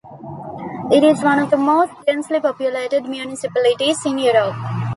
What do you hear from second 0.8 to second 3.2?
It is one of the most densely populated